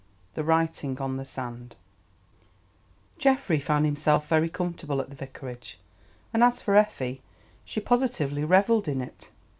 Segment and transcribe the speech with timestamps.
[0.33, 1.75] THE WRITING ON THE SAND
[3.19, 5.79] Geoffrey found himself very comfortable at the Vicarage,
[6.33, 7.21] and as for Effie,
[7.65, 9.29] she positively revelled in it.